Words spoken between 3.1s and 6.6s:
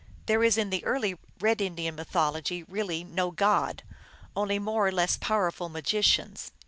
God; only more or less powerful magicians.